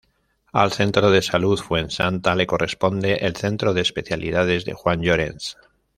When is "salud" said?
1.21-1.59